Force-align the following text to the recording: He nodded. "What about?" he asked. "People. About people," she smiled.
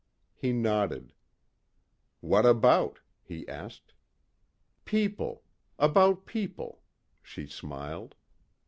He 0.33 0.51
nodded. 0.51 1.13
"What 2.21 2.43
about?" 2.43 3.01
he 3.21 3.47
asked. 3.47 3.93
"People. 4.83 5.43
About 5.77 6.25
people," 6.25 6.81
she 7.21 7.45
smiled. 7.45 8.15